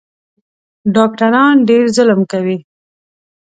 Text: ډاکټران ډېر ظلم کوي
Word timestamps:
ډاکټران 0.95 1.55
ډېر 1.69 1.83
ظلم 1.95 2.19
کوي 2.31 2.57